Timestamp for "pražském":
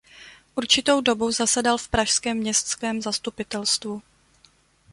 1.87-2.37